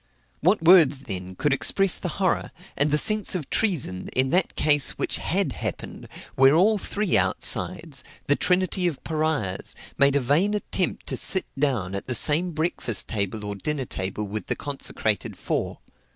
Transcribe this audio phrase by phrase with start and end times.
[0.39, 4.97] What words, then, could express the horror, and the sense of treason, in that case,
[4.97, 11.05] which had happened, where all three outsides, the trinity of Pariahs, made a vain attempt
[11.05, 15.77] to sit down at the same breakfast table or dinner table with the consecrated four?